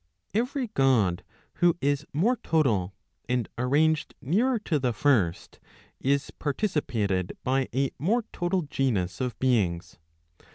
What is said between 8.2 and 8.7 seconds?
total